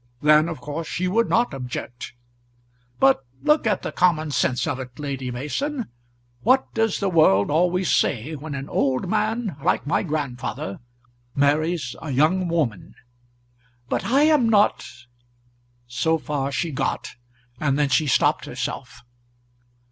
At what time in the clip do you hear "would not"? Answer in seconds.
1.07-1.53